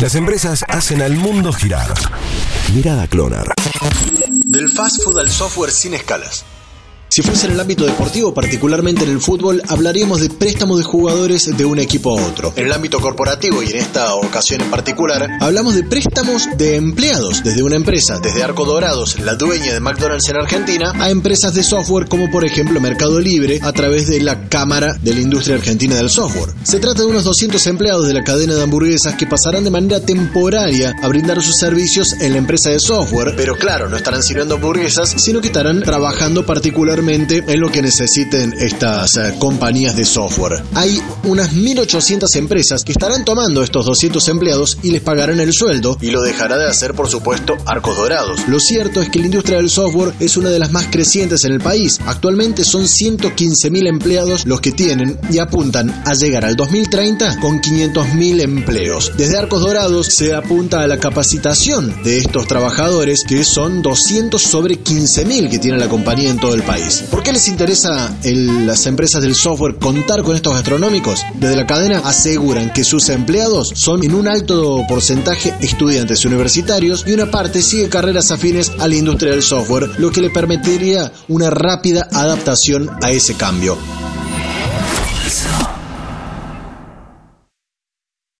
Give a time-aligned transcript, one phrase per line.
[0.00, 1.92] Las empresas hacen al mundo girar.
[2.74, 3.52] Mirada Clonar.
[4.46, 6.46] Del fast food al software sin escalas.
[7.10, 11.56] Si fuese en el ámbito deportivo, particularmente en el fútbol, hablaríamos de préstamo de jugadores
[11.56, 12.52] de un equipo a otro.
[12.54, 17.42] En el ámbito corporativo y en esta ocasión en particular, hablamos de préstamos de empleados
[17.42, 21.64] desde una empresa, desde Arco Dorados, la dueña de McDonald's en Argentina, a empresas de
[21.64, 25.96] software como por ejemplo Mercado Libre a través de la Cámara de la Industria Argentina
[25.96, 26.54] del Software.
[26.62, 29.98] Se trata de unos 200 empleados de la cadena de hamburguesas que pasarán de manera
[29.98, 34.54] temporaria a brindar sus servicios en la empresa de software, pero claro, no estarán sirviendo
[34.54, 40.62] hamburguesas, sino que estarán trabajando particularmente en lo que necesiten estas eh, compañías de software.
[40.74, 45.96] Hay unas 1.800 empresas que estarán tomando estos 200 empleados y les pagarán el sueldo
[46.00, 48.46] y lo dejará de hacer, por supuesto, Arcos Dorados.
[48.48, 51.52] Lo cierto es que la industria del software es una de las más crecientes en
[51.52, 51.98] el país.
[52.06, 58.40] Actualmente son 115.000 empleados los que tienen y apuntan a llegar al 2030 con 500.000
[58.42, 59.12] empleos.
[59.16, 64.82] Desde Arcos Dorados se apunta a la capacitación de estos trabajadores que son 200 sobre
[64.82, 66.89] 15.000 que tiene la compañía en todo el país.
[67.10, 71.24] ¿Por qué les interesa las empresas del software contar con estos gastronómicos?
[71.34, 77.12] Desde la cadena aseguran que sus empleados son en un alto porcentaje estudiantes universitarios y
[77.12, 81.50] una parte sigue carreras afines a la industria del software, lo que le permitiría una
[81.50, 83.78] rápida adaptación a ese cambio.